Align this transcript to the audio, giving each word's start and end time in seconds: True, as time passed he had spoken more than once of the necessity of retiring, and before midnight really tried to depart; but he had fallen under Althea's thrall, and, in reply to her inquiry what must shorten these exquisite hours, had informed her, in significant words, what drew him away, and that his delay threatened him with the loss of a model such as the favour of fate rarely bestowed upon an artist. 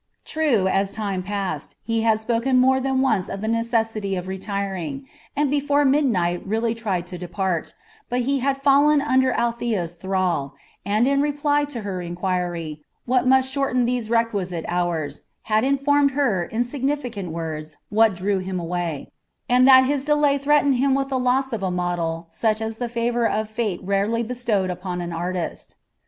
True, 0.25 0.67
as 0.67 0.93
time 0.93 1.21
passed 1.21 1.75
he 1.83 2.01
had 2.01 2.19
spoken 2.19 2.57
more 2.57 2.79
than 2.79 3.01
once 3.01 3.29
of 3.29 3.39
the 3.39 3.47
necessity 3.47 4.15
of 4.15 4.27
retiring, 4.27 5.05
and 5.35 5.51
before 5.51 5.85
midnight 5.85 6.41
really 6.43 6.73
tried 6.73 7.05
to 7.05 7.19
depart; 7.19 7.75
but 8.09 8.21
he 8.21 8.39
had 8.39 8.57
fallen 8.57 8.99
under 8.99 9.31
Althea's 9.33 9.93
thrall, 9.93 10.55
and, 10.83 11.07
in 11.07 11.21
reply 11.21 11.65
to 11.65 11.81
her 11.81 12.01
inquiry 12.01 12.81
what 13.05 13.27
must 13.27 13.51
shorten 13.51 13.85
these 13.85 14.11
exquisite 14.11 14.65
hours, 14.67 15.21
had 15.43 15.63
informed 15.63 16.09
her, 16.17 16.45
in 16.45 16.63
significant 16.63 17.29
words, 17.29 17.77
what 17.89 18.15
drew 18.15 18.39
him 18.39 18.59
away, 18.59 19.11
and 19.47 19.67
that 19.67 19.85
his 19.85 20.03
delay 20.03 20.39
threatened 20.39 20.77
him 20.77 20.95
with 20.95 21.09
the 21.09 21.19
loss 21.19 21.53
of 21.53 21.61
a 21.61 21.69
model 21.69 22.25
such 22.31 22.59
as 22.59 22.77
the 22.77 22.89
favour 22.89 23.27
of 23.29 23.47
fate 23.47 23.79
rarely 23.83 24.23
bestowed 24.23 24.71
upon 24.71 24.99
an 24.99 25.13
artist. 25.13 25.75